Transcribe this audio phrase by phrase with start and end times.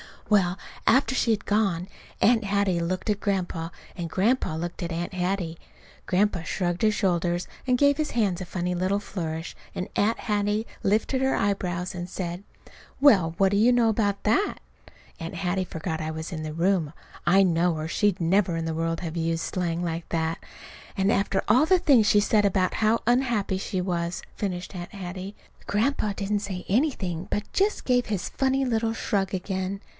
[0.31, 0.57] Well,
[0.87, 1.87] after she had gone
[2.21, 5.59] Aunt Hattie looked at Grandpa and Grandpa looked at Aunt Hattie.
[6.05, 10.65] Grandpa shrugged his shoulders, and gave his hands a funny little flourish; and Aunt Hattie
[10.83, 12.43] lifted her eyebrows and said:
[13.01, 14.59] "Well, what do you know about that?"
[15.19, 16.93] (Aunt Hattie forgot I was in the room,
[17.27, 20.39] I know, or she'd never in the world have used slang like that!)
[20.95, 25.35] "And after all the things she's said about how unhappy she was!" finished Aunt Hattie.
[25.67, 29.81] Grandpa didn't say anything, but just gave his funny little shrug again.